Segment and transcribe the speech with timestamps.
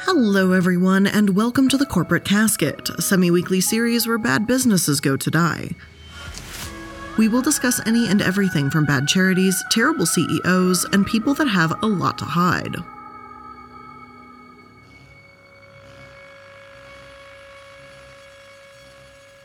[0.00, 5.00] Hello, everyone, and welcome to the Corporate Casket, a semi weekly series where bad businesses
[5.00, 5.70] go to die.
[7.18, 11.82] We will discuss any and everything from bad charities, terrible CEOs, and people that have
[11.82, 12.74] a lot to hide.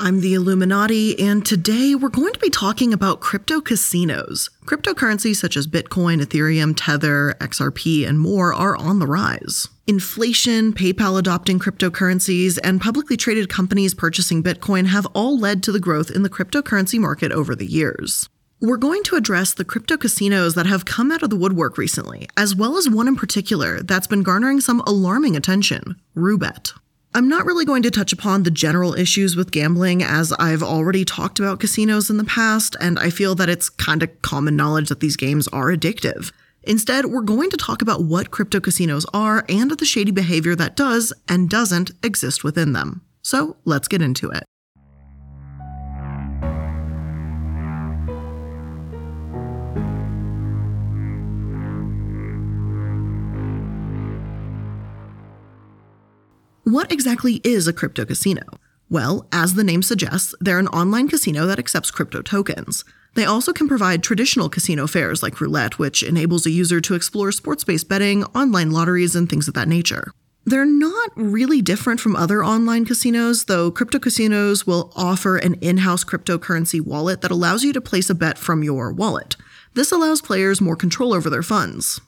[0.07, 4.49] I'm the Illuminaughtii, and today we're going to be talking about crypto casinos.
[4.63, 9.67] Cryptocurrencies such as Bitcoin, Ethereum, Tether, XRP, and more are on the rise.
[9.85, 15.79] Inflation, PayPal adopting cryptocurrencies, and publicly traded companies purchasing Bitcoin have all led to the
[15.81, 18.29] growth in the cryptocurrency market over the years.
[18.62, 22.29] We're going to address the crypto casinos that have come out of the woodwork recently,
[22.37, 26.71] as well as one in particular that's been garnering some alarming attention Roobet.
[27.17, 31.03] I'm not really going to touch upon the general issues with gambling as I've already
[31.03, 34.90] talked about casinos in the past, and I feel that it's kind of common knowledge
[34.90, 36.31] that these games are addictive.
[36.62, 40.76] Instead, we're going to talk about what crypto casinos are and the shady behavior that
[40.76, 43.02] does and doesn't exist within them.
[43.23, 44.43] So let's get into it.
[56.68, 58.43] What exactly is a crypto casino?
[58.90, 62.84] Well, as the name suggests, they're an online casino that accepts crypto tokens.
[63.13, 67.31] They also can provide traditional casino fares like roulette, which enables a user to explore
[67.31, 70.12] sports based betting, online lotteries, and things of that nature.
[70.44, 75.78] They're not really different from other online casinos, though crypto casinos will offer an in
[75.78, 79.38] house cryptocurrency wallet that allows you to place a bet from your wallet.
[79.73, 82.01] This allows players more control over their funds.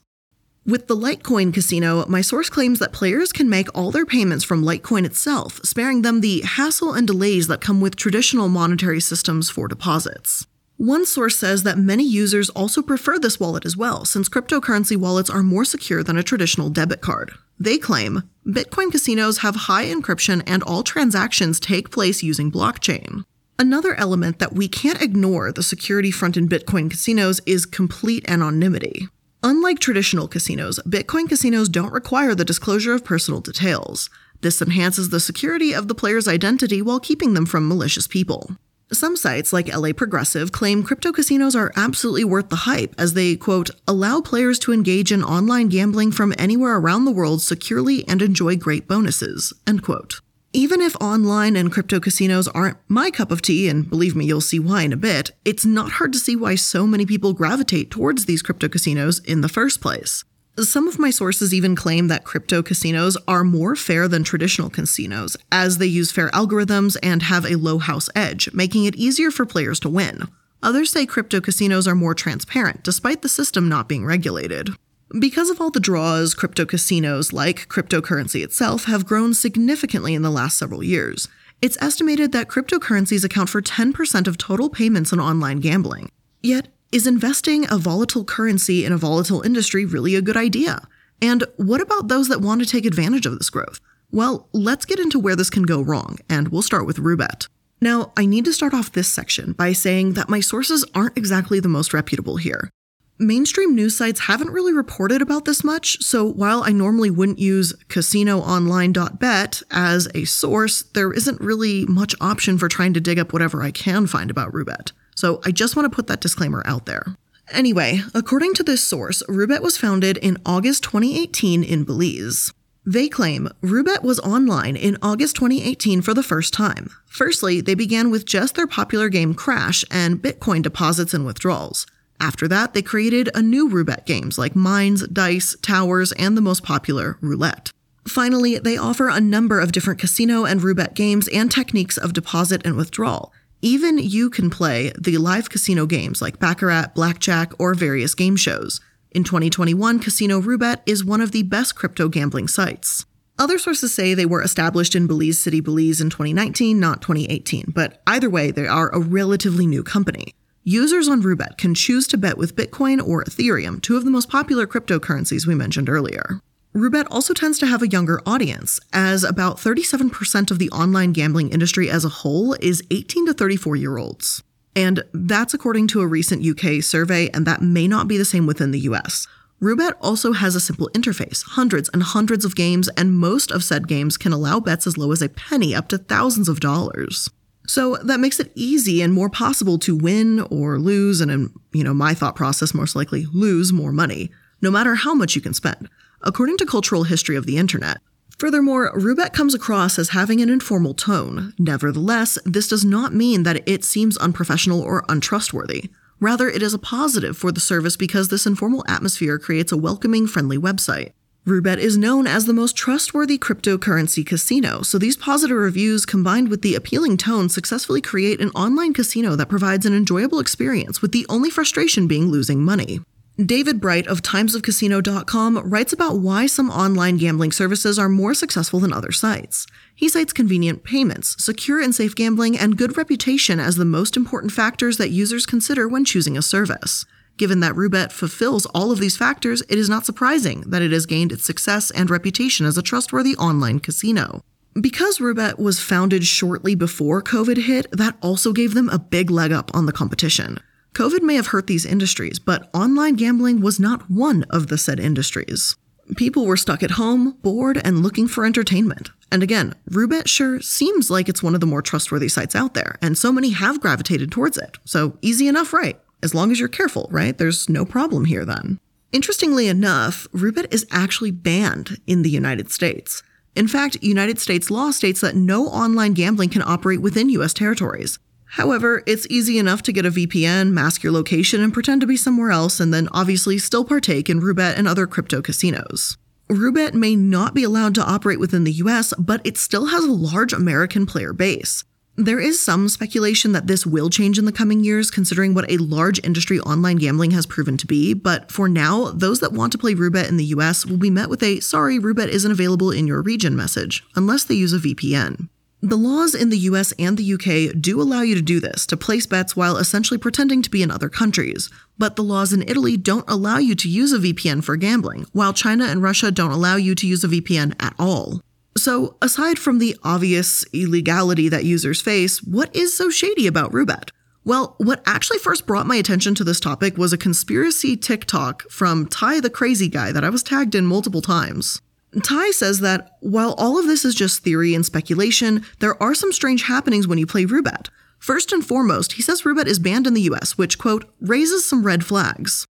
[0.69, 4.63] With the Litecoin casino, my source claims that players can make all their payments from
[4.63, 9.67] Litecoin itself, sparing them the hassle and delays that come with traditional monetary systems for
[9.67, 10.45] deposits.
[10.77, 15.27] One source says that many users also prefer this wallet as well, since cryptocurrency wallets
[15.31, 17.31] are more secure than a traditional debit card.
[17.59, 23.25] They claim Bitcoin casinos have high encryption and all transactions take place using blockchain.
[23.57, 29.09] Another element that we can't ignore the security front in Bitcoin casinos is complete anonymity.
[29.41, 34.09] Unlike traditional casinos, Bitcoin casinos don't require the disclosure of personal details.
[34.41, 38.57] This enhances the security of the player's identity while keeping them from malicious people.
[38.91, 43.37] Some sites, like LA Progressive, claim crypto casinos are absolutely worth the hype as they,
[43.37, 48.21] quote, allow players to engage in online gambling from anywhere around the world securely and
[48.21, 50.19] enjoy great bonuses, end quote.
[50.51, 54.41] Even if online and crypto casinos aren't my cup of tea, and believe me, you'll
[54.41, 57.91] see why in a bit, it's not hard to see why so many people gravitate
[57.91, 60.23] towards these crypto casinos in the first place.
[60.57, 65.37] Some of my sources even claim that crypto casinos are more fair than traditional casinos,
[65.51, 69.45] as they use fair algorithms and have a low house edge, making it easier for
[69.45, 70.23] players to win.
[70.63, 74.71] Others say crypto casinos are more transparent, despite the system not being regulated.
[75.17, 80.29] Because of all the draws, crypto casinos, like cryptocurrency itself, have grown significantly in the
[80.29, 81.27] last several years.
[81.63, 86.11] It's estimated that cryptocurrencies account for 10% of total payments in online gambling.
[86.43, 90.87] Yet, is investing a volatile currency in a volatile industry really a good idea?
[91.23, 93.79] And what about those that want to take advantage of this growth?
[94.11, 97.47] Well, let's get into where this can go wrong, and we'll start with Roobet.
[97.81, 101.59] Now, I need to start off this section by saying that my sources aren't exactly
[101.59, 102.69] the most reputable here
[103.19, 107.73] mainstream news sites haven't really reported about this much, so while I normally wouldn't use
[107.89, 113.61] casinoonline.bet as a source, there isn't really much option for trying to dig up whatever
[113.61, 114.91] I can find about Roobet.
[115.15, 117.17] So I just want to put that disclaimer out there.
[117.51, 122.53] Anyway, according to this source, Roobet was founded in August 2018 in Belize.
[122.85, 126.89] They claim Roobet was online in August 2018 for the first time.
[127.05, 131.85] Firstly, they began with just their popular game Crash and Bitcoin deposits and withdrawals.
[132.19, 136.63] After that, they created a new roulette games like Mines, Dice, Towers, and the most
[136.63, 137.71] popular Roulette.
[138.07, 142.61] Finally, they offer a number of different casino and roulette games and techniques of deposit
[142.65, 143.31] and withdrawal.
[143.61, 148.81] Even you can play the live casino games like Baccarat, Blackjack, or various game shows.
[149.11, 153.05] In 2021, Casino Roobet is one of the best crypto gambling sites.
[153.37, 158.01] Other sources say they were established in Belize City, Belize in 2019, not 2018, but
[158.05, 160.35] either way, they are a relatively new company.
[160.71, 164.29] Users on Roobet can choose to bet with Bitcoin or Ethereum, two of the most
[164.29, 166.41] popular cryptocurrencies we mentioned earlier.
[166.75, 171.49] Roobet also tends to have a younger audience, as about 37% of the online gambling
[171.49, 174.43] industry as a whole is 18 to 34 year olds.
[174.75, 178.45] And that's according to a recent UK survey, and that may not be the same
[178.45, 179.27] within the US.
[179.59, 183.87] Roobet also has a simple interface, hundreds and hundreds of games, and most of said
[183.87, 187.27] games can allow bets as low as a penny up to thousands of dollars.
[187.69, 191.83] So that makes it easy and more possible to win or lose, and in you
[191.83, 195.53] know my thought process, most likely lose more money, no matter how much you can
[195.53, 195.87] spend.
[196.23, 197.99] According to Cultural History of the Internet,
[198.39, 201.53] Furthermore, Roobet comes across as having an informal tone.
[201.59, 205.91] Nevertheless, this does not mean that it seems unprofessional or untrustworthy.
[206.19, 210.25] Rather, it is a positive for the service because this informal atmosphere creates a welcoming,
[210.25, 211.11] friendly website.
[211.47, 216.61] Roobet is known as the most trustworthy cryptocurrency casino, so these positive reviews combined with
[216.61, 221.25] the appealing tone successfully create an online casino that provides an enjoyable experience, with the
[221.29, 222.99] only frustration being losing money.
[223.43, 228.91] David Bright of timesofcasino.com writes about why some online gambling services are more successful than
[228.91, 229.65] other sites.
[229.95, 234.51] He cites convenient payments, secure and safe gambling, and good reputation as the most important
[234.51, 237.05] factors that users consider when choosing a service.
[237.39, 241.05] Given that Roobet fulfills all of these factors, it is not surprising that it has
[241.05, 244.43] gained its success and reputation as a trustworthy online casino.
[244.79, 249.53] Because Roobet was founded shortly before COVID hit, that also gave them a big leg
[249.53, 250.59] up on the competition.
[250.93, 254.99] COVID may have hurt these industries, but online gambling was not one of the said
[254.99, 255.77] industries.
[256.17, 259.11] People were stuck at home, bored, and looking for entertainment.
[259.31, 262.97] And again, Roobet sure seems like it's one of the more trustworthy sites out there,
[263.01, 264.77] and so many have gravitated towards it.
[264.83, 265.97] So easy enough, right?
[266.21, 267.37] As long as you're careful, right?
[267.37, 268.79] There's no problem here then.
[269.11, 273.23] Interestingly enough, Roobet is actually banned in the United States.
[273.55, 278.19] In fact, United States law states that no online gambling can operate within US territories.
[278.53, 282.17] However, it's easy enough to get a VPN, mask your location, and pretend to be
[282.17, 286.17] somewhere else, and then obviously still partake in Roobet and other crypto casinos.
[286.49, 290.11] Roobet may not be allowed to operate within the US, but it still has a
[290.11, 291.83] large American player base.
[292.21, 295.77] There is some speculation that this will change in the coming years, considering what a
[295.77, 299.77] large industry online gambling has proven to be, but for now, those that want to
[299.77, 303.07] play Roobet in the US will be met with a sorry, Roobet isn't available in
[303.07, 305.47] your region message, unless they use a VPN.
[305.81, 308.97] The laws in the US and the UK do allow you to do this, to
[308.97, 311.69] place bets while essentially pretending to be in other countries.
[311.97, 315.53] But the laws in Italy don't allow you to use a VPN for gambling, while
[315.53, 318.41] China and Russia don't allow you to use a VPN at all.
[318.77, 324.11] So, aside from the obvious illegality that users face, what is so shady about Roobet?
[324.45, 329.05] Well, what actually first brought my attention to this topic was a conspiracy TikTok from
[329.05, 331.81] Ty the Crazy Guy that I was tagged in multiple times.
[332.23, 336.31] Ty says that while all of this is just theory and speculation, there are some
[336.31, 337.89] strange happenings when you play Roobet.
[338.17, 341.83] First and foremost, he says Roobet is banned in the US, which, quote, raises some
[341.83, 342.65] red flags.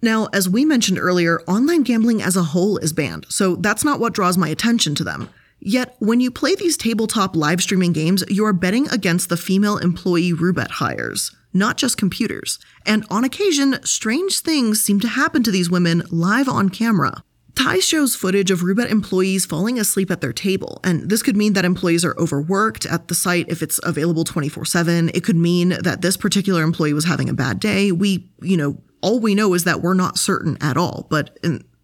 [0.00, 3.98] Now, as we mentioned earlier, online gambling as a whole is banned, so that's not
[3.98, 5.28] what draws my attention to them.
[5.60, 9.76] Yet, when you play these tabletop live streaming games, you are betting against the female
[9.78, 12.60] employee Roobet hires, not just computers.
[12.86, 17.24] And on occasion, strange things seem to happen to these women live on camera.
[17.56, 21.54] Ty shows footage of Roobet employees falling asleep at their table, and this could mean
[21.54, 25.10] that employees are overworked at the site if it's available 24 7.
[25.12, 27.90] It could mean that this particular employee was having a bad day.
[27.90, 31.38] We, you know, all we know is that we're not certain at all, but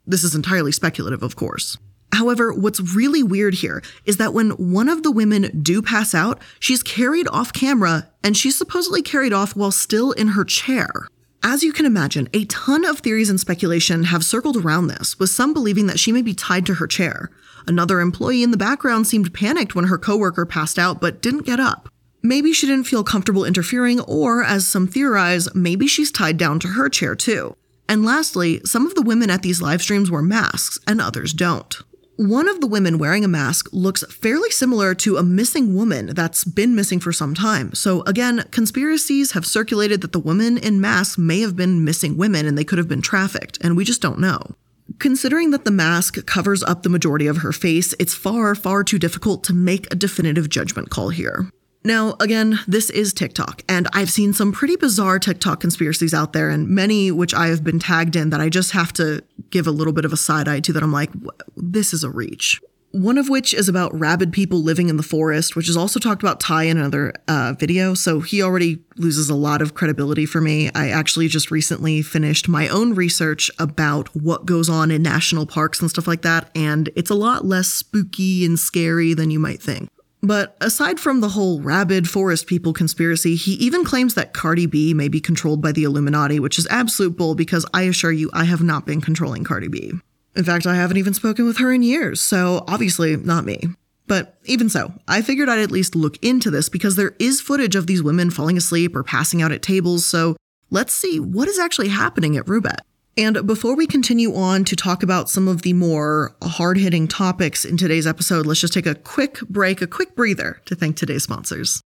[0.07, 1.79] this is entirely speculative, of course.
[2.13, 6.41] However, what's really weird here is that when one of the women do pass out,
[6.61, 11.09] she's carried off camera and she's supposedly carried off while still in her chair.
[11.43, 15.29] As you can imagine, a ton of theories and speculation have circled around this, with
[15.29, 17.31] some believing that she may be tied to her chair.
[17.67, 21.61] Another employee in the background seemed panicked when her coworker passed out but didn't get
[21.61, 21.89] up.
[22.27, 26.69] Maybe she didn't feel comfortable interfering, or, as some theorize, maybe she's tied down to
[26.69, 27.55] her chair too.
[27.87, 31.77] And lastly, some of the women at these live streams wear masks, and others don't.
[32.17, 36.45] One of the women wearing a mask looks fairly similar to a missing woman that's
[36.45, 37.75] been missing for some time.
[37.75, 42.47] So, again, conspiracies have circulated that the women in masks may have been missing women
[42.47, 44.55] and they could have been trafficked, and we just don't know.
[44.99, 48.99] Considering that the mask covers up the majority of her face, it's far, far too
[48.99, 51.51] difficult to make a definitive judgment call here.
[51.87, 56.49] Now, again, this is TikTok, and I've seen some pretty bizarre TikTok conspiracies out there,
[56.49, 59.71] and many which I have been tagged in that I just have to give a
[59.71, 61.11] little bit of a side eye to that I'm like,
[61.57, 62.59] this is a reach.
[62.93, 66.23] One of which is about rabid people living in the forest, which is also talked
[66.23, 67.93] about Ty in another uh, video.
[67.93, 70.71] So he already loses a lot of credibility for me.
[70.75, 75.81] I actually just recently finished my own research about what goes on in national parks
[75.81, 79.61] and stuff like that, and it's a lot less spooky and scary than you might
[79.61, 79.91] think.
[80.25, 84.95] But aside from the whole rabid forest people conspiracy, he even claims that Cardi B
[84.95, 88.45] may be controlled by the Illuminati, which is absolute bull because I assure you, I
[88.45, 89.93] have not been controlling Cardi B.
[90.35, 93.65] In fact, I haven't even spoken with her in years, so obviously not me.
[94.07, 97.77] But even so, I figured I'd at least look into this because there is footage
[97.77, 100.37] of these women falling asleep or passing out at tables, so
[100.71, 102.81] let's see what is actually happening at Roobet.
[103.17, 107.65] And before we continue on to talk about some of the more hard hitting topics
[107.65, 111.23] in today's episode, let's just take a quick break, a quick breather to thank today's
[111.23, 111.81] sponsors.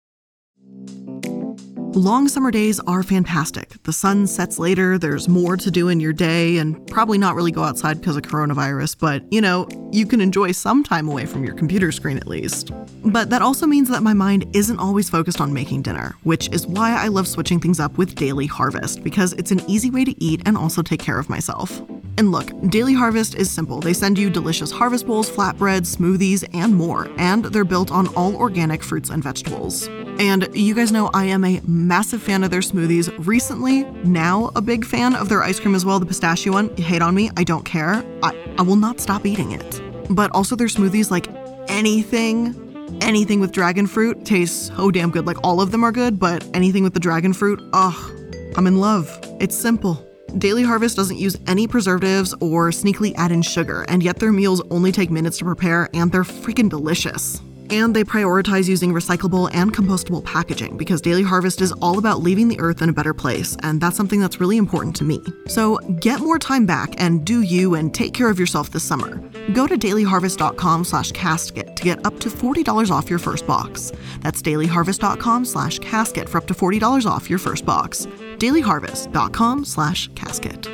[1.95, 3.83] Long summer days are fantastic.
[3.85, 7.51] The sun sets later, there's more to do in your day, and probably not really
[7.51, 11.45] go outside because of coronavirus, but you know, you can enjoy some time away from
[11.45, 12.71] your computer screen at least.
[13.07, 16.67] But that also means that my mind isn't always focused on making dinner, which is
[16.67, 20.23] why I love switching things up with Daily Harvest, because it's an easy way to
[20.23, 21.81] eat and also take care of myself.
[22.19, 23.81] And look, Daily Harvest is simple.
[23.81, 28.35] They send you delicious harvest bowls, flatbreads, smoothies, and more, and they're built on all
[28.37, 29.89] organic fruits and vegetables.
[30.19, 33.13] And you guys know I am a massive fan of their smoothies.
[33.27, 36.77] Recently, now a big fan of their ice cream as well, the pistachio one.
[36.77, 38.05] You hate on me, I don't care.
[38.23, 39.81] I, I will not stop eating it.
[40.11, 41.27] But also their smoothies, like
[41.69, 45.27] anything, anything with dragon fruit tastes so damn good.
[45.27, 48.13] Like all of them are good, but anything with the dragon fruit, ugh,
[48.57, 49.09] I'm in love.
[49.41, 50.05] It's simple.
[50.37, 54.61] Daily Harvest doesn't use any preservatives or sneakily add in sugar, and yet their meals
[54.71, 57.41] only take minutes to prepare and they're freaking delicious.
[57.71, 62.49] And they prioritize using recyclable and compostable packaging because Daily Harvest is all about leaving
[62.49, 65.23] the earth in a better place, and that's something that's really important to me.
[65.47, 69.17] So get more time back and do you and take care of yourself this summer.
[69.53, 73.93] Go to dailyharvest.com slash casket to get up to $40 off your first box.
[74.21, 78.07] That's dailyharvest.com slash casket for up to $40 off your first box.
[78.39, 80.69] dailyharvest.com slash casket.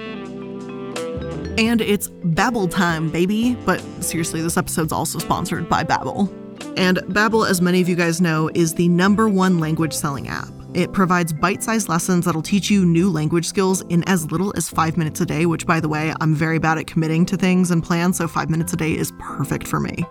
[1.59, 3.55] And it's Babbel time, baby.
[3.65, 6.44] But seriously, this episode's also sponsored by Babbel.
[6.77, 10.49] And Babbel, as many of you guys know, is the number one language selling app.
[10.75, 14.97] It provides bite-sized lessons that'll teach you new language skills in as little as 5
[14.97, 17.83] minutes a day, which by the way, I'm very bad at committing to things and
[17.83, 20.05] plans, so 5 minutes a day is perfect for me.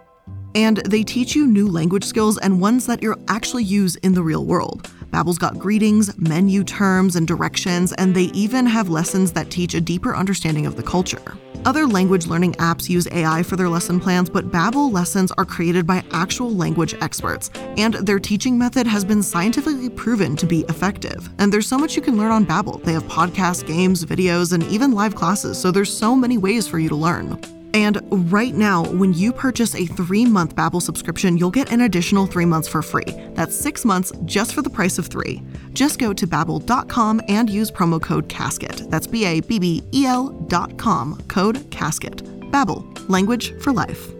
[0.55, 4.23] And they teach you new language skills and ones that you'll actually use in the
[4.23, 4.89] real world.
[5.09, 9.81] Babbel's got greetings, menu terms, and directions, and they even have lessons that teach a
[9.81, 11.37] deeper understanding of the culture.
[11.65, 15.87] Other language learning apps use AI for their lesson plans, but Babbel lessons are created
[15.87, 21.29] by actual language experts, and their teaching method has been scientifically proven to be effective.
[21.39, 22.83] And there's so much you can learn on Babbel.
[22.83, 26.79] They have podcasts, games, videos, and even live classes, so there's so many ways for
[26.79, 27.39] you to learn.
[27.73, 27.99] And
[28.31, 32.67] right now, when you purchase a three-month Babbel subscription, you'll get an additional three months
[32.67, 33.05] for free.
[33.33, 35.41] That's six months just for the price of three.
[35.73, 38.89] Just go to babbel.com and use promo code CASKET.
[38.89, 42.51] That's B-A-B-B-E-L dot com, code CASKET.
[42.51, 44.11] Babbel, language for life.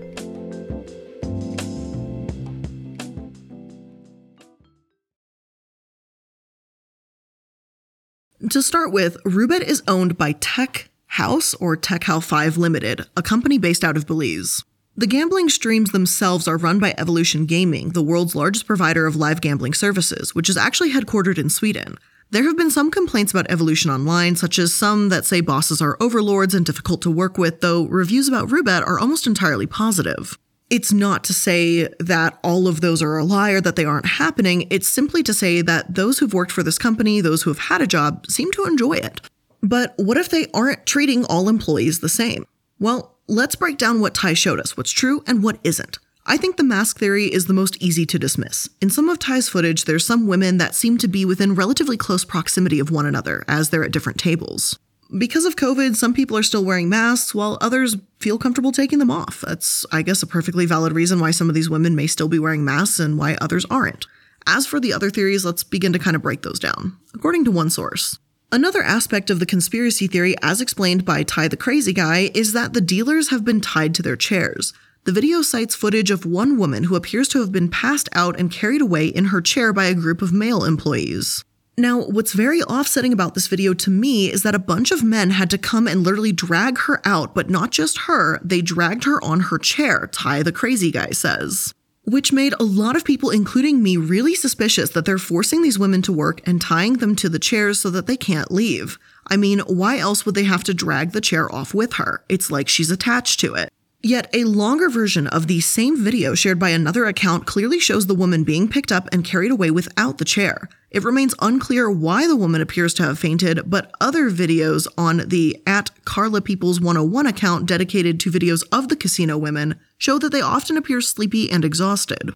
[8.49, 13.59] To start with, Roobet is owned by Tech House or Techhal 5 Limited, a company
[13.59, 14.63] based out of Belize.
[14.97, 19.39] The gambling streams themselves are run by Evolution Gaming, the world's largest provider of live
[19.39, 21.99] gambling services, which is actually headquartered in Sweden.
[22.31, 25.97] There have been some complaints about Evolution Online, such as some that say bosses are
[25.99, 30.39] overlords and difficult to work with, though reviews about Roobet are almost entirely positive.
[30.71, 34.07] It's not to say that all of those are a lie or that they aren't
[34.07, 37.59] happening, it's simply to say that those who've worked for this company, those who have
[37.59, 39.21] had a job, seem to enjoy it.
[39.63, 42.45] But what if they aren't treating all employees the same?
[42.79, 45.99] Well, let's break down what Ty showed us, what's true and what isn't.
[46.25, 48.69] I think the mask theory is the most easy to dismiss.
[48.81, 52.25] In some of Ty's footage, there's some women that seem to be within relatively close
[52.25, 54.77] proximity of one another as they're at different tables.
[55.17, 59.11] Because of COVID, some people are still wearing masks while others feel comfortable taking them
[59.11, 59.43] off.
[59.45, 62.39] That's, I guess, a perfectly valid reason why some of these women may still be
[62.39, 64.07] wearing masks and why others aren't.
[64.47, 66.97] As for the other theories, let's begin to kind of break those down.
[67.13, 68.17] According to one source,
[68.53, 72.73] Another aspect of the conspiracy theory, as explained by Ty the Crazy Guy, is that
[72.73, 74.73] the dealers have been tied to their chairs.
[75.05, 78.51] The video cites footage of one woman who appears to have been passed out and
[78.51, 81.43] carried away in her chair by a group of male employees.
[81.79, 85.31] Now, what's very offsetting about this video to me is that a bunch of men
[85.31, 89.21] had to come and literally drag her out, but not just her, they dragged her
[89.23, 93.81] on her chair, Ty the Crazy Guy says which made a lot of people, including
[93.81, 97.39] me, really suspicious that they're forcing these women to work and tying them to the
[97.39, 98.97] chairs so that they can't leave.
[99.27, 102.23] I mean, why else would they have to drag the chair off with her?
[102.27, 103.71] It's like she's attached to it.
[104.05, 108.13] Yet, a longer version of the same video shared by another account clearly shows the
[108.13, 110.67] woman being picked up and carried away without the chair.
[110.91, 115.63] It remains unclear why the woman appears to have fainted, but other videos on the
[115.65, 120.41] at Carla Peoples 101 account dedicated to videos of the casino women show that they
[120.41, 122.33] often appear sleepy and exhausted.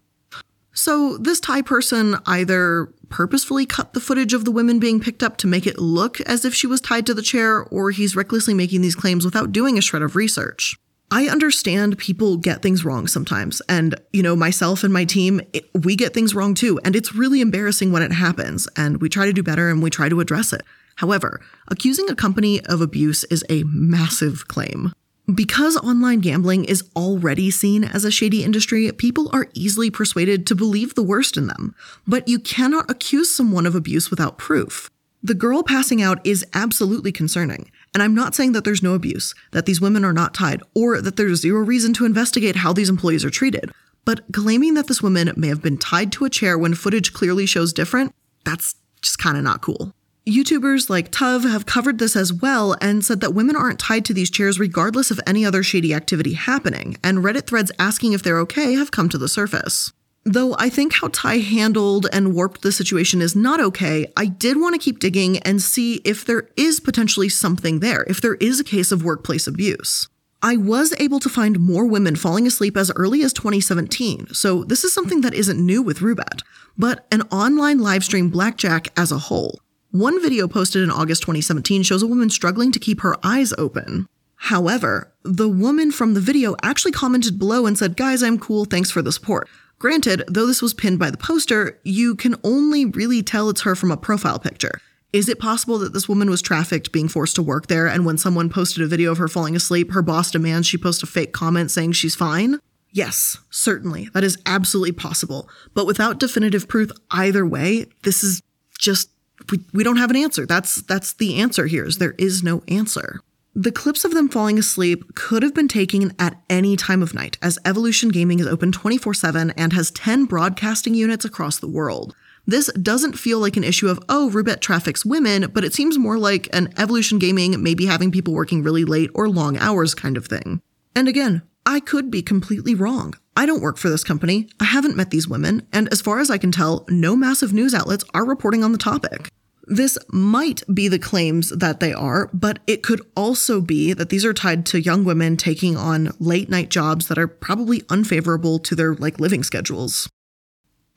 [0.72, 5.36] So, this Ty person either purposefully cut the footage of the women being picked up
[5.38, 8.54] to make it look as if she was tied to the chair, or he's recklessly
[8.54, 10.78] making these claims without doing a shred of research.
[11.10, 13.62] I understand people get things wrong sometimes.
[13.68, 16.78] And, you know, myself and my team, it, we get things wrong too.
[16.84, 18.68] And it's really embarrassing when it happens.
[18.76, 20.62] And we try to do better and we try to address it.
[20.96, 24.92] However, accusing a company of abuse is a massive claim.
[25.34, 30.54] Because online gambling is already seen as a shady industry, people are easily persuaded to
[30.54, 31.74] believe the worst in them.
[32.06, 34.90] But you cannot accuse someone of abuse without proof.
[35.22, 39.34] The girl passing out is absolutely concerning, and I'm not saying that there's no abuse,
[39.52, 42.88] that these women are not tied, or that there's zero reason to investigate how these
[42.88, 43.70] employees are treated.
[44.04, 47.46] But claiming that this woman may have been tied to a chair when footage clearly
[47.46, 48.14] shows different,
[48.44, 49.92] that's just kind of not cool.
[50.26, 54.14] YouTubers like Tuv have covered this as well and said that women aren't tied to
[54.14, 58.40] these chairs regardless of any other shady activity happening, and Reddit threads asking if they're
[58.40, 59.92] okay have come to the surface.
[60.30, 64.60] Though I think how Ty handled and warped the situation is not okay, I did
[64.60, 68.60] want to keep digging and see if there is potentially something there, if there is
[68.60, 70.06] a case of workplace abuse.
[70.42, 74.84] I was able to find more women falling asleep as early as 2017, so this
[74.84, 76.42] is something that isn't new with Roobet,
[76.76, 79.60] but an online livestream blackjack as a whole.
[79.92, 84.06] One video posted in August 2017 shows a woman struggling to keep her eyes open.
[84.36, 88.90] However, the woman from the video actually commented below and said, Guys, I'm cool, thanks
[88.90, 89.48] for the support.
[89.78, 93.76] Granted, though this was pinned by the poster, you can only really tell it's her
[93.76, 94.80] from a profile picture.
[95.12, 98.18] Is it possible that this woman was trafficked being forced to work there, and when
[98.18, 101.32] someone posted a video of her falling asleep, her boss demands she post a fake
[101.32, 102.58] comment saying she's fine?
[102.90, 104.08] Yes, certainly.
[104.14, 105.48] That is absolutely possible.
[105.74, 108.42] But without definitive proof either way, this is
[108.78, 109.10] just
[109.50, 110.44] we, we don't have an answer.
[110.44, 113.20] That's that's the answer here is there is no answer.
[113.60, 117.38] The clips of them falling asleep could have been taken at any time of night,
[117.42, 122.14] as Evolution Gaming is open 24 7 and has 10 broadcasting units across the world.
[122.46, 126.16] This doesn't feel like an issue of, oh, Roobet traffics women, but it seems more
[126.16, 130.26] like an Evolution Gaming maybe having people working really late or long hours kind of
[130.26, 130.62] thing.
[130.94, 133.14] And again, I could be completely wrong.
[133.36, 136.30] I don't work for this company, I haven't met these women, and as far as
[136.30, 139.32] I can tell, no massive news outlets are reporting on the topic.
[139.70, 144.24] This might be the claims that they are, but it could also be that these
[144.24, 148.74] are tied to young women taking on late night jobs that are probably unfavorable to
[148.74, 150.08] their like living schedules.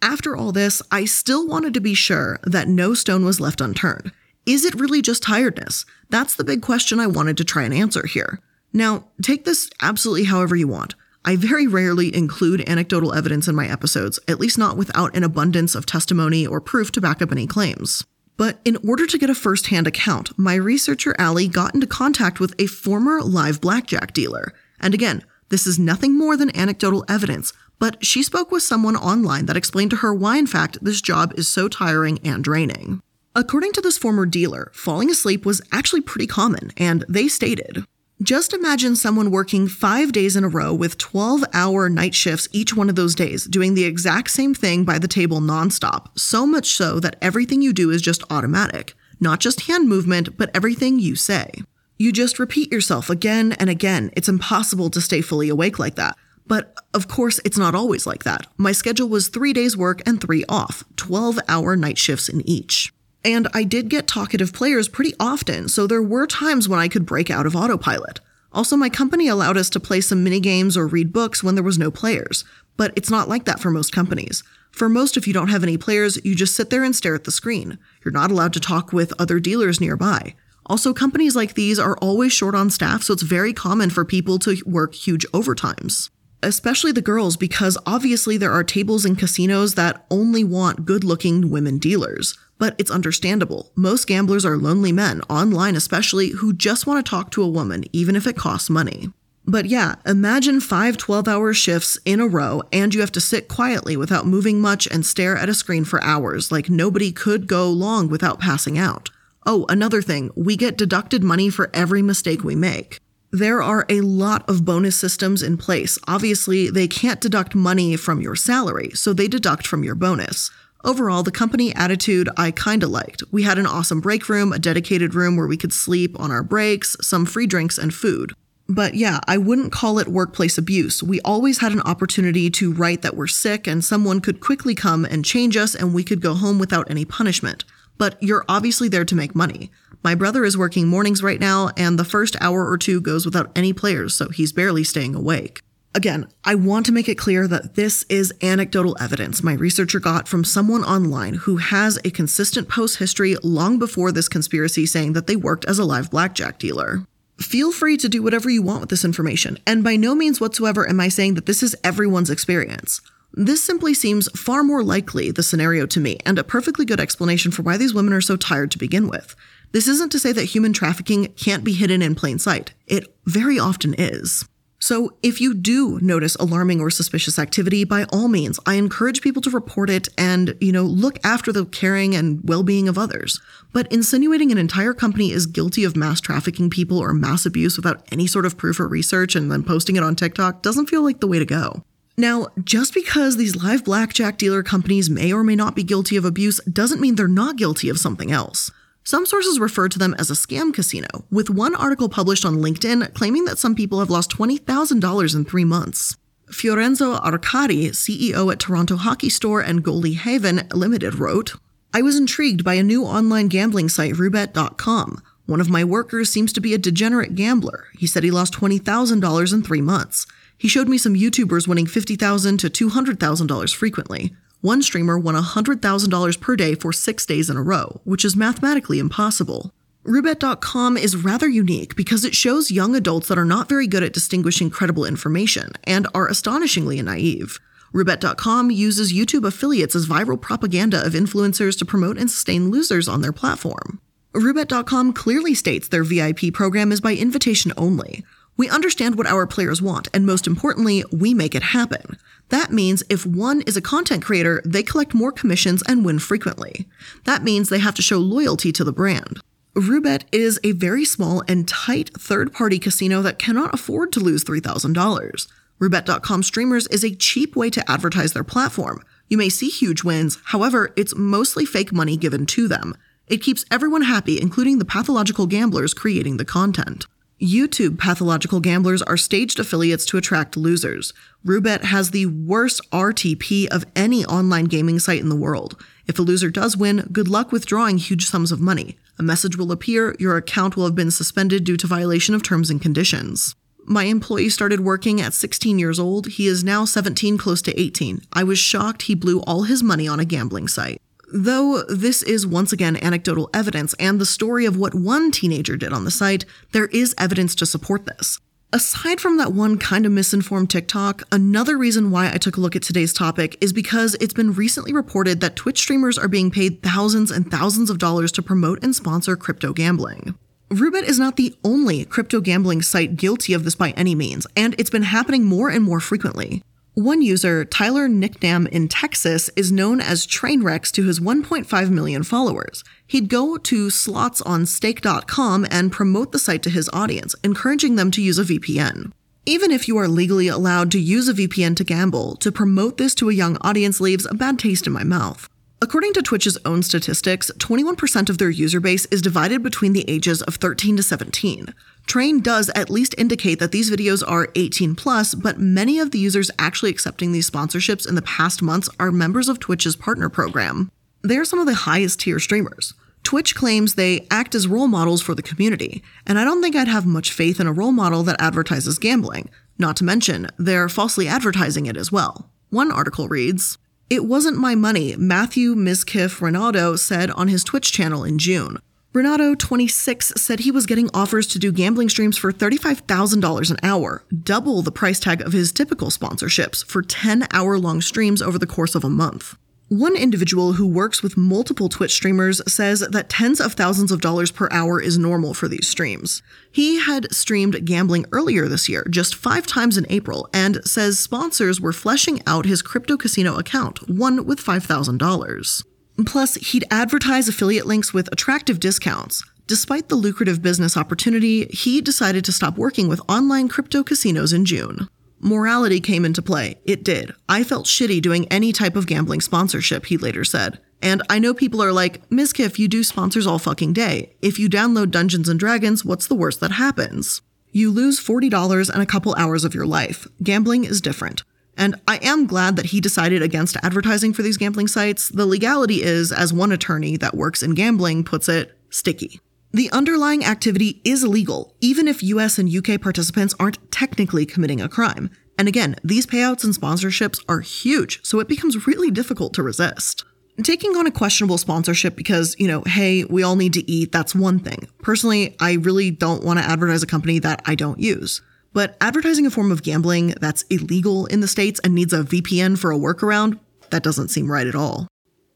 [0.02, 4.14] After all this, I still wanted to be sure that no stone was left unturned.
[4.46, 5.86] Is it really just tiredness?
[6.10, 8.40] That's the big question I wanted to try and answer here.
[8.72, 10.96] Now, take this absolutely however you want.
[11.26, 15.76] I very rarely include anecdotal evidence in my episodes, at least not without an abundance
[15.76, 18.06] of testimony or proof to back up any claims.
[18.42, 22.40] But in order to get a first hand account, my researcher Allie got into contact
[22.40, 24.56] with a former live blackjack dealer.
[24.80, 29.46] And again, this is nothing more than anecdotal evidence, but she spoke with someone online
[29.46, 33.04] that explained to her why, in fact, this job is so tiring and draining.
[33.36, 37.86] According to this former dealer, falling asleep was actually pretty common, and they stated,
[38.22, 42.76] just imagine someone working five days in a row with 12 hour night shifts each
[42.76, 46.68] one of those days, doing the exact same thing by the table nonstop, so much
[46.68, 48.94] so that everything you do is just automatic.
[49.20, 51.52] Not just hand movement, but everything you say.
[51.98, 54.12] You just repeat yourself again and again.
[54.16, 56.16] It's impossible to stay fully awake like that.
[56.46, 58.46] But of course, it's not always like that.
[58.58, 62.94] My schedule was three days work and three off, 12 hour night shifts in each.
[63.24, 67.06] And I did get talkative players pretty often, so there were times when I could
[67.06, 68.20] break out of autopilot.
[68.52, 71.64] Also, my company allowed us to play some mini games or read books when there
[71.64, 72.44] was no players,
[72.78, 74.44] but it's not like that for most companies.
[74.72, 77.26] For most, if you don't have any players, you just sit there and stare at
[77.26, 77.78] the screen.
[78.04, 80.36] You're not allowed to talk with other dealers nearby.
[80.66, 84.40] Also, companies like these are always short on staff, so it's very common for people
[84.40, 86.10] to work huge overtimes.
[86.44, 91.52] Especially the girls, because obviously there are tables in casinos that only want good looking
[91.52, 92.38] women dealers.
[92.62, 93.72] But it's understandable.
[93.76, 97.86] Most gamblers are lonely men, online especially, who just want to talk to a woman,
[97.92, 99.10] even if it costs money.
[99.48, 103.48] But yeah, imagine five 12 hour shifts in a row, and you have to sit
[103.48, 107.68] quietly without moving much and stare at a screen for hours, like nobody could go
[107.68, 109.10] long without passing out.
[109.44, 113.00] Oh, another thing, we get deducted money for every mistake we make.
[113.32, 115.98] There are a lot of bonus systems in place.
[116.08, 120.52] Obviously, they can't deduct money from your salary, so they deduct from your bonus.
[120.84, 123.24] Overall, the company attitude I kinda liked.
[123.32, 126.44] We had an awesome break room, a dedicated room where we could sleep on our
[126.44, 128.34] breaks, some free drinks, and food.
[128.68, 131.04] But yeah, I wouldn't call it workplace abuse.
[131.04, 135.04] We always had an opportunity to write that we're sick and someone could quickly come
[135.04, 137.66] and change us and we could go home without any punishment.
[137.98, 139.72] But you're obviously there to make money.
[140.04, 143.52] My brother is working mornings right now, and the first hour or two goes without
[143.56, 145.62] any players, so he's barely staying awake.
[145.94, 150.26] Again, I want to make it clear that this is anecdotal evidence my researcher got
[150.26, 155.28] from someone online who has a consistent post history long before this conspiracy saying that
[155.28, 157.06] they worked as a live blackjack dealer.
[157.42, 160.88] Feel free to do whatever you want with this information, and by no means whatsoever
[160.88, 163.02] am I saying that this is everyone's experience.
[163.34, 167.52] This simply seems far more likely the scenario to me, and a perfectly good explanation
[167.52, 169.36] for why these women are so tired to begin with.
[169.72, 172.74] This isn't to say that human trafficking can't be hidden in plain sight.
[172.88, 174.46] It very often is.
[174.84, 179.44] So, if you do notice alarming or suspicious activity, by all means, I encourage people
[179.44, 183.40] to report it and, you know, look after the caring and well-being of others.
[183.74, 188.04] But insinuating an entire company is guilty of mass trafficking people or mass abuse without
[188.12, 191.20] any sort of proof or research and then posting it on TikTok doesn't feel like
[191.20, 191.84] the way to go.
[192.18, 196.26] Now, just because these live blackjack dealer companies may or may not be guilty of
[196.26, 198.72] abuse doesn't mean they're not guilty of something else.
[199.04, 203.14] Some sources refer to them as a scam casino, with one article published on LinkedIn
[203.14, 206.18] claiming that some people have lost $20,000 in three months.
[206.52, 211.56] Fiorenzo Arcari, CEO at Toronto Hockey Store and Goalie Haven Limited, wrote
[211.94, 215.22] I was intrigued by a new online gambling site, Roobet.com.
[215.46, 217.88] One of my workers seems to be a degenerate gambler.
[217.98, 220.26] He said he lost $20,000 in three months.
[220.58, 224.34] He showed me some YouTubers winning 50,000 to $200,000 frequently.
[224.62, 229.00] One streamer won $100,000 per day for six days in a row, which is mathematically
[229.00, 229.74] impossible.
[230.06, 234.14] Roobet.com is rather unique because it shows young adults that are not very good at
[234.14, 237.60] distinguishing credible information and are astonishingly naive.
[237.92, 243.22] Roobet.com uses YouTube affiliates as viral propaganda of influencers to promote and sustain losers on
[243.22, 244.00] their platform.
[244.34, 248.24] Roobet.com clearly states their VIP program is by invitation only.
[248.58, 252.18] We understand what our players want, and most importantly, we make it happen.
[252.52, 256.86] That means if one is a content creator, they collect more commissions and win frequently.
[257.24, 259.40] That means they have to show loyalty to the brand.
[259.74, 264.44] Roobet is a very small and tight third party casino that cannot afford to lose
[264.44, 265.48] $3,000.
[265.80, 269.02] Roobet.com streamers is a cheap way to advertise their platform.
[269.30, 272.96] You may see huge wins, however, it's mostly fake money given to them.
[273.28, 277.08] It keeps everyone happy, including the pathological gamblers creating the content.
[277.42, 281.12] YouTube pathological gamblers are staged affiliates to attract losers.
[281.44, 285.76] Roobet has the worst RTP of any online gaming site in the world.
[286.06, 289.00] If a loser does win, good luck withdrawing huge sums of money.
[289.18, 292.70] A message will appear, your account will have been suspended due to violation of terms
[292.70, 293.56] and conditions.
[293.86, 296.28] My employee started working at 16 years old.
[296.28, 298.22] He is now 17, close to 18.
[298.34, 301.02] I was shocked he blew all his money on a gambling site.
[301.34, 305.94] Though this is once again anecdotal evidence and the story of what one teenager did
[305.94, 308.38] on the site, there is evidence to support this.
[308.74, 312.76] Aside from that one kind of misinformed TikTok, another reason why I took a look
[312.76, 316.84] at today's topic is because it's been recently reported that Twitch streamers are being paid
[316.84, 320.36] thousands and thousands of dollars to promote and sponsor crypto gambling.
[320.70, 324.76] Roobet is not the only crypto gambling site guilty of this by any means, and
[324.78, 326.62] it's been happening more and more frequently.
[326.94, 332.84] One user, Tyler Niknam in Texas, is known as Trainwrecks to his 1.5 million followers.
[333.08, 338.12] He'd go to slots on stake.com and promote the site to his audience, encouraging them
[338.12, 339.14] to use a VPN.
[339.46, 343.16] Even if you are legally allowed to use a VPN to gamble, to promote this
[343.16, 345.48] to a young audience leaves a bad taste in my mouth.
[345.84, 350.44] According to Twitch's own statistics, 21% of their user base is divided between the ages
[350.44, 351.74] of 13 to 17.
[352.06, 356.20] Train does at least indicate that these videos are 18 plus, but many of the
[356.20, 360.92] users actually accepting these sponsorships in the past months are members of Twitch's partner program.
[361.24, 362.94] They are some of the highest tier streamers.
[363.24, 366.90] Twitch claims they act as role models for the community, and I don't think I'd
[366.90, 369.50] have much faith in a role model that advertises gambling.
[369.80, 372.52] Not to mention, they're falsely advertising it as well.
[372.70, 373.80] One article reads,
[374.12, 378.78] it wasn't my money, Matthew Mizkif Rinaudo said on his Twitch channel in June.
[379.14, 384.26] Rinaudo, 26, said he was getting offers to do gambling streams for $35,000 an hour,
[384.44, 388.68] double the price tag of his typical sponsorships for 10 hour long streams over the
[388.68, 389.56] course of a month.
[389.92, 394.50] One individual who works with multiple Twitch streamers says that tens of thousands of dollars
[394.50, 396.42] per hour is normal for these streams.
[396.72, 401.82] He had streamed gambling earlier this year, just five times in April, and says sponsors
[401.82, 405.84] were fleshing out his crypto casino account, one with $5,000.
[406.26, 409.44] Plus, he'd advertise affiliate links with attractive discounts.
[409.68, 414.64] Despite the lucrative business opportunity, he decided to stop working with online crypto casinos in
[414.64, 415.10] June.
[415.44, 416.80] Morality came into play.
[416.86, 417.34] It did.
[417.50, 420.80] I felt shitty doing any type of gambling sponsorship, he later said.
[421.02, 424.36] And I know people are like, Kiff, you do sponsors all fucking day.
[424.42, 427.42] If you download Dungeons and Dragons, what's the worst that happens?
[427.72, 430.28] You lose $40 and a couple hours of your life.
[430.44, 431.44] Gambling is different.
[431.76, 435.30] And I am glad that he decided against advertising for these gambling sites.
[435.30, 439.40] The legality is, as one attorney that works in gambling puts it, sticky.
[439.74, 444.90] The underlying activity is illegal, even if US and UK participants aren't technically committing a
[444.90, 445.30] crime.
[445.58, 450.26] And again, these payouts and sponsorships are huge, so it becomes really difficult to resist.
[450.62, 454.36] Taking on a questionable sponsorship because, you know, hey, we all need to eat, that's
[454.36, 454.90] one thing.
[455.02, 458.42] Personally, I really don't want to advertise a company that I don't use.
[458.74, 462.78] But advertising a form of gambling that's illegal in the States and needs a VPN
[462.78, 465.08] for a workaround, that doesn't seem right at all.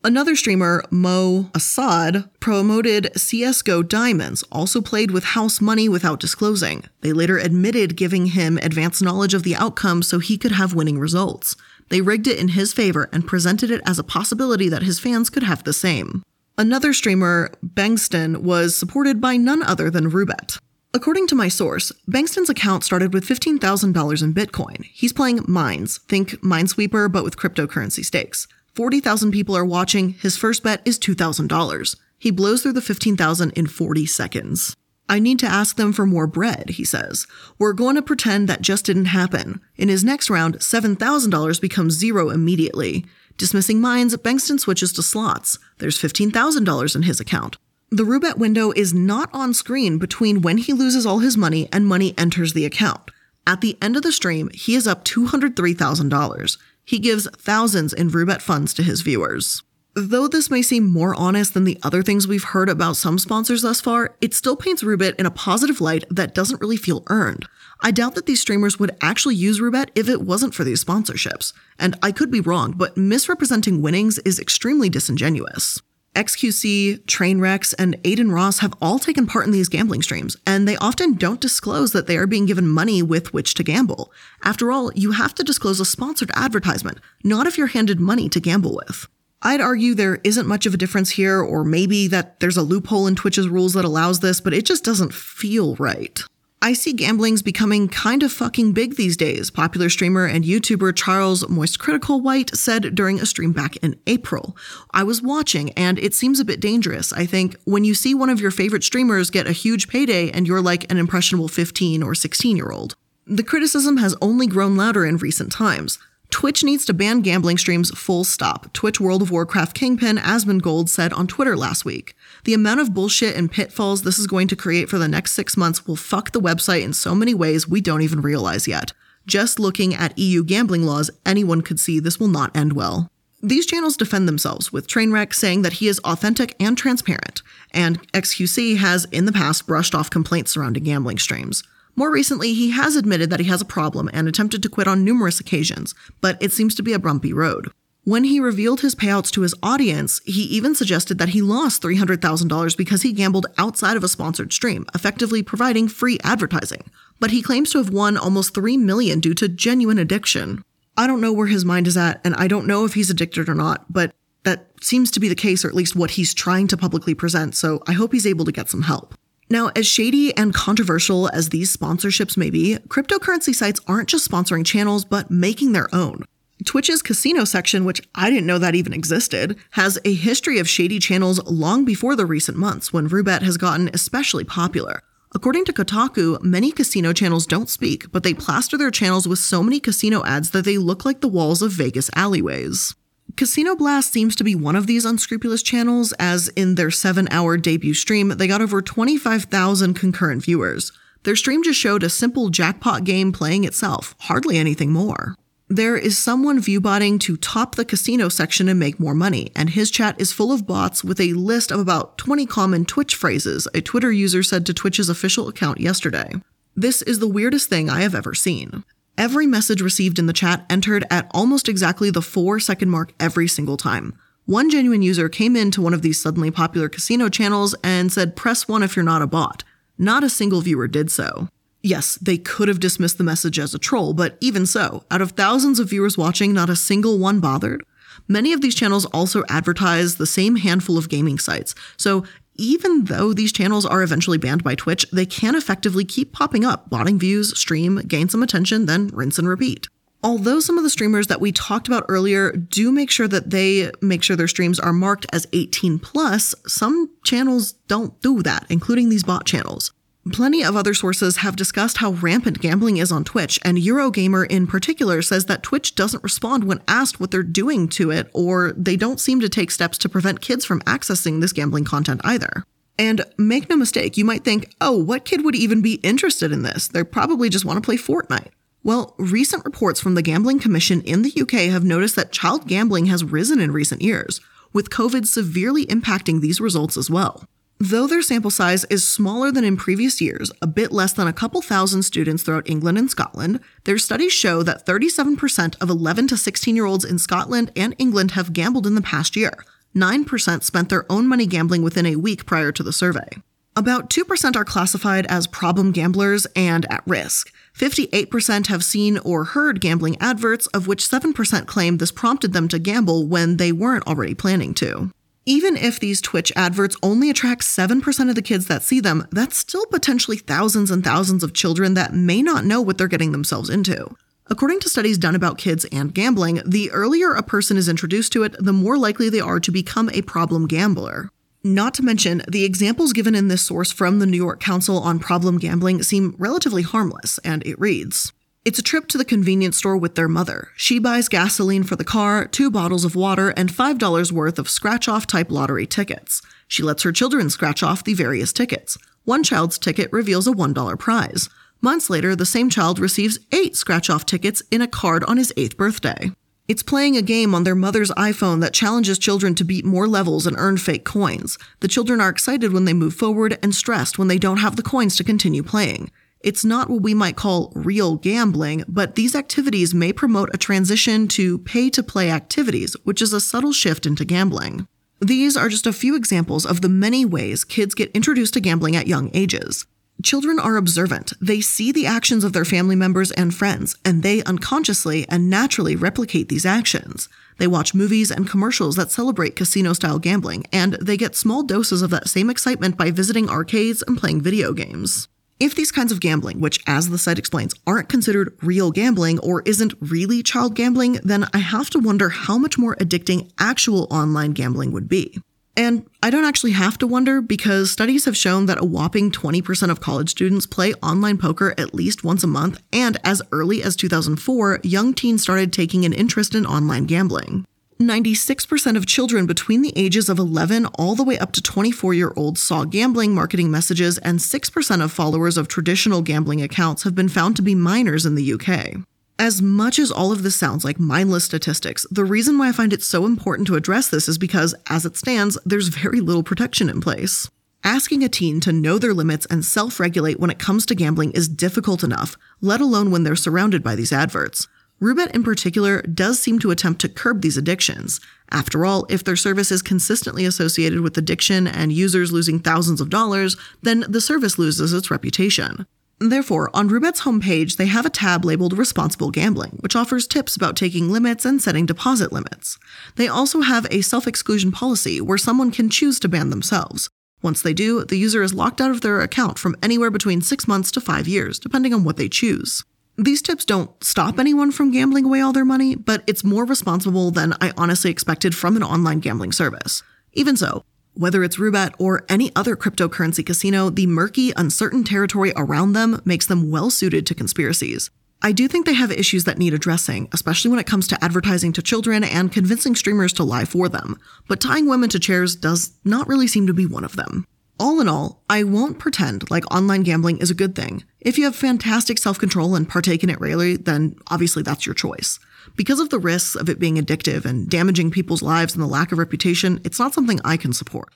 [0.05, 6.83] Another streamer, Mo Assad, promoted CSGO Diamonds, also played with house money without disclosing.
[7.01, 10.99] They later admitted giving him advanced knowledge of the outcome so he could have winning
[10.99, 11.55] results.
[11.89, 15.31] They rigged it in his favor and presented it as a possibility that his fans
[15.31, 16.21] could have the same.
[16.55, 20.59] Another streamer, Bengston, was supported by none other than Roobet.
[20.93, 24.83] According to my source, Bengston's account started with $15,000 in Bitcoin.
[24.83, 28.47] He's playing Mines, think Minesweeper, but with cryptocurrency stakes.
[28.75, 30.09] 40,000 people are watching.
[30.09, 31.95] His first bet is $2,000.
[32.17, 34.75] He blows through the 15,000 in 40 seconds.
[35.07, 37.25] I need to ask them for more bread, he says.
[37.57, 39.61] We're going to pretend that just didn't happen.
[39.77, 43.05] In his next round, $7,000 becomes zero immediately.
[43.37, 45.57] Dismissing mines, Bengston switches to slots.
[45.77, 47.57] There's $15,000 in his account.
[47.91, 51.87] The Roobet window is not on screen between when he loses all his money and
[51.87, 53.11] money enters the account.
[53.47, 56.57] At the end of the stream, he is up $203,000.
[56.85, 59.63] He gives thousands in Roobet funds to his viewers.
[59.97, 63.61] Though this may seem more honest than the other things we've heard about some sponsors
[63.61, 67.47] thus far, it still paints Roobet in a positive light that doesn't really feel earned.
[67.81, 71.53] I doubt that these streamers would actually use Roobet if it wasn't for these sponsorships.
[71.79, 75.81] And I could be wrong, but misrepresenting winnings is extremely disingenuous.
[76.15, 80.77] XQC, Trainwrecks, and Adin Ross have all taken part in these gambling streams, and they
[80.77, 84.11] often don't disclose that they are being given money with which to gamble.
[84.43, 88.39] After all, you have to disclose a sponsored advertisement, not if you're handed money to
[88.39, 89.07] gamble with.
[89.41, 93.05] I'd argue there isn't much of a difference here, or maybe that there's a loophole
[93.05, 96.23] in Twitch's rules that allows this, but it just doesn't feel right.
[96.65, 101.47] I see gamblings becoming kind of fucking big these days, popular streamer and YouTuber Charles
[101.47, 104.57] Moist Critical White said during a stream back in April.
[104.89, 107.13] I was watching and it seems a bit dangerous.
[107.13, 110.47] I think when you see one of your favorite streamers get a huge payday and
[110.47, 112.95] you're like an impressionable 15 or 16 year old.
[113.27, 115.99] The criticism has only grown louder in recent times.
[116.31, 121.13] Twitch needs to ban gambling streams full stop, Twitch World of Warcraft kingpin Asmongold said
[121.13, 122.15] on Twitter last week.
[122.45, 125.57] The amount of bullshit and pitfalls this is going to create for the next six
[125.57, 128.93] months will fuck the website in so many ways we don't even realize yet.
[129.25, 133.09] Just looking at EU gambling laws, anyone could see this will not end well.
[133.41, 138.77] These channels defend themselves, with Trainwreck saying that he is authentic and transparent, and XQC
[138.77, 141.63] has in the past brushed off complaints surrounding gambling streams.
[141.95, 145.03] More recently, he has admitted that he has a problem and attempted to quit on
[145.03, 147.71] numerous occasions, but it seems to be a bumpy road.
[148.05, 152.77] When he revealed his payouts to his audience, he even suggested that he lost $300,000
[152.77, 156.83] because he gambled outside of a sponsored stream, effectively providing free advertising.
[157.19, 160.63] But he claims to have won almost 3 million due to genuine addiction.
[160.95, 163.49] I don't know where his mind is at, and I don't know if he's addicted
[163.49, 164.13] or not, but
[164.43, 167.55] that seems to be the case, or at least what he's trying to publicly present,
[167.55, 169.15] so I hope he's able to get some help.
[169.49, 174.63] Now, as shady and controversial as these sponsorships may be, cryptocurrency sites aren't just sponsoring
[174.63, 176.23] channels, but making their own.
[176.65, 180.99] Twitch's casino section, which I didn't know that even existed, has a history of shady
[180.99, 185.01] channels long before the recent months when Roobet has gotten especially popular.
[185.33, 189.61] According to Kotaku, many casino channels don't speak, but they plaster their channels with so
[189.61, 192.95] many casino ads that they look like the walls of Vegas alleyways.
[193.35, 197.57] Casino Blast seems to be one of these unscrupulous channels, as in their 7 hour
[197.57, 200.93] debut stream, they got over 25,000 concurrent viewers.
[201.23, 205.35] Their stream just showed a simple jackpot game playing itself, hardly anything more.
[205.67, 209.89] There is someone viewbotting to top the casino section and make more money, and his
[209.89, 213.81] chat is full of bots with a list of about 20 common Twitch phrases, a
[213.81, 216.33] Twitter user said to Twitch's official account yesterday.
[216.75, 218.83] This is the weirdest thing I have ever seen.
[219.17, 223.47] Every message received in the chat entered at almost exactly the four second mark every
[223.47, 224.13] single time.
[224.45, 228.67] One genuine user came into one of these suddenly popular casino channels and said, Press
[228.67, 229.63] 1 if you're not a bot.
[229.97, 231.49] Not a single viewer did so.
[231.85, 235.33] Yes, they could have dismissed the message as a troll, but even so, out of
[235.33, 237.85] thousands of viewers watching, not a single one bothered.
[238.27, 243.33] Many of these channels also advertise the same handful of gaming sites, so even though
[243.33, 247.55] these channels are eventually banned by Twitch, they can effectively keep popping up, botting views,
[247.55, 249.87] stream, gain some attention, then rinse and repeat.
[250.23, 253.91] Although some of the streamers that we talked about earlier do make sure that they
[254.01, 259.09] make sure their streams are marked as 18 plus, some channels don't do that, including
[259.09, 259.91] these bot channels.
[260.33, 264.65] Plenty of other sources have discussed how rampant gambling is on Twitch, and Eurogamer in
[264.65, 268.95] particular says that Twitch doesn't respond when asked what they're doing to it, or they
[268.95, 272.63] don't seem to take steps to prevent kids from accessing this gambling content either.
[272.97, 276.63] And make no mistake, you might think, oh, what kid would even be interested in
[276.63, 276.87] this?
[276.87, 278.49] They probably just want to play Fortnite.
[278.83, 283.05] Well, recent reports from the Gambling Commission in the UK have noticed that child gambling
[283.07, 284.41] has risen in recent years,
[284.73, 287.47] with COVID severely impacting these results as well.
[287.79, 291.33] Though their sample size is smaller than in previous years, a bit less than a
[291.33, 296.37] couple thousand students throughout England and Scotland, their studies show that 37% of 11 to
[296.37, 299.65] 16 year olds in Scotland and England have gambled in the past year.
[299.93, 303.27] 9% spent their own money gambling within a week prior to the survey.
[303.75, 307.51] About 2% are classified as problem gamblers and at risk.
[307.77, 312.79] 58% have seen or heard gambling adverts, of which 7% claim this prompted them to
[312.79, 315.11] gamble when they weren't already planning to.
[315.47, 319.55] Even if these Twitch adverts only attract 7% of the kids that see them, that's
[319.55, 323.69] still potentially thousands and thousands of children that may not know what they're getting themselves
[323.69, 324.15] into.
[324.47, 328.41] According to studies done about kids and gambling, the earlier a person is introduced to
[328.41, 331.29] it, the more likely they are to become a problem gambler.
[331.63, 335.19] Not to mention, the examples given in this source from the New York Council on
[335.19, 338.33] Problem Gambling seem relatively harmless, and it reads
[338.65, 340.69] It's a trip to the convenience store with their mother.
[340.75, 345.07] She buys gasoline for the car, two bottles of water, and $5 worth of scratch
[345.07, 346.41] off type lottery tickets.
[346.67, 348.97] She lets her children scratch off the various tickets.
[349.23, 351.47] One child's ticket reveals a $1 prize.
[351.79, 355.53] Months later, the same child receives eight scratch off tickets in a card on his
[355.55, 356.31] eighth birthday.
[356.67, 360.47] It's playing a game on their mother's iPhone that challenges children to beat more levels
[360.47, 361.59] and earn fake coins.
[361.81, 364.81] The children are excited when they move forward and stressed when they don't have the
[364.81, 366.09] coins to continue playing.
[366.45, 371.27] It's not what we might call real gambling, but these activities may promote a transition
[371.29, 374.87] to pay to play activities, which is a subtle shift into gambling.
[375.19, 378.95] These are just a few examples of the many ways kids get introduced to gambling
[378.95, 379.87] at young ages.
[380.21, 381.33] Children are observant.
[381.41, 385.95] They see the actions of their family members and friends, and they unconsciously and naturally
[385.95, 387.27] replicate these actions.
[387.57, 392.03] They watch movies and commercials that celebrate casino style gambling, and they get small doses
[392.03, 395.27] of that same excitement by visiting arcades and playing video games.
[395.57, 399.61] If these kinds of gambling, which as the site explains, aren't considered real gambling or
[399.65, 404.51] isn't really child gambling, then I have to wonder how much more addicting actual online
[404.51, 405.39] gambling would be.
[405.77, 409.89] And I don't actually have to wonder because studies have shown that a whopping 20%
[409.89, 413.95] of college students play online poker at least once a month, and as early as
[413.95, 417.65] 2004, young teens started taking an interest in online gambling.
[417.99, 422.33] 96% of children between the ages of 11 all the way up to 24 year
[422.35, 427.29] olds saw gambling marketing messages, and 6% of followers of traditional gambling accounts have been
[427.29, 429.05] found to be minors in the UK.
[429.39, 432.91] As much as all of this sounds like mindless statistics, the reason why I find
[432.91, 436.89] it so important to address this is because, as it stands, there's very little protection
[436.89, 437.49] in place.
[437.83, 441.31] Asking a teen to know their limits and self regulate when it comes to gambling
[441.31, 444.67] is difficult enough, let alone when they're surrounded by these adverts.
[445.01, 448.21] Roobet in particular does seem to attempt to curb these addictions.
[448.49, 453.09] After all, if their service is consistently associated with addiction and users losing thousands of
[453.09, 455.85] dollars, then the service loses its reputation.
[456.19, 460.77] Therefore, on Roobet's homepage, they have a tab labeled Responsible Gambling, which offers tips about
[460.77, 462.79] taking limits and setting deposit limits.
[463.17, 467.09] They also have a self exclusion policy where someone can choose to ban themselves.
[467.41, 470.69] Once they do, the user is locked out of their account from anywhere between six
[470.69, 472.85] months to five years, depending on what they choose.
[473.17, 477.31] These tips don't stop anyone from gambling away all their money, but it's more responsible
[477.31, 480.03] than I honestly expected from an online gambling service.
[480.33, 485.93] Even so, whether it's Roobet or any other cryptocurrency casino, the murky, uncertain territory around
[485.93, 488.09] them makes them well suited to conspiracies.
[488.41, 491.71] I do think they have issues that need addressing, especially when it comes to advertising
[491.73, 495.93] to children and convincing streamers to lie for them, but tying women to chairs does
[496.03, 497.47] not really seem to be one of them.
[497.77, 501.03] All in all, I won't pretend like online gambling is a good thing.
[501.19, 504.95] If you have fantastic self control and partake in it regularly, then obviously that's your
[504.95, 505.39] choice.
[505.75, 509.11] Because of the risks of it being addictive and damaging people's lives and the lack
[509.11, 511.13] of reputation, it's not something I can support.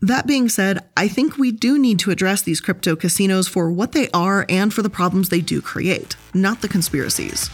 [0.00, 3.92] That being said, I think we do need to address these crypto casinos for what
[3.92, 7.50] they are and for the problems they do create, not the conspiracies.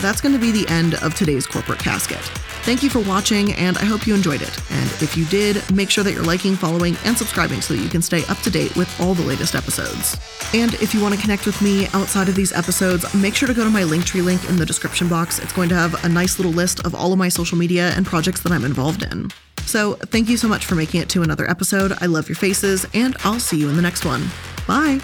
[0.00, 2.30] That's going to be the end of today's Corporate Casket.
[2.64, 4.58] Thank you for watching, and I hope you enjoyed it.
[4.70, 7.90] And if you did, make sure that you're liking, following, and subscribing so that you
[7.90, 10.16] can stay up to date with all the latest episodes.
[10.54, 13.52] And if you want to connect with me outside of these episodes, make sure to
[13.52, 15.38] go to my Linktree link in the description box.
[15.38, 18.06] It's going to have a nice little list of all of my social media and
[18.06, 19.30] projects that I'm involved in.
[19.66, 21.92] So, thank you so much for making it to another episode.
[22.00, 24.24] I love your faces, and I'll see you in the next one.
[24.66, 25.00] Bye.